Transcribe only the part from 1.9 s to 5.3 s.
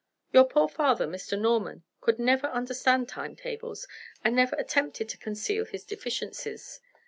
could never understand time tables and never attempted to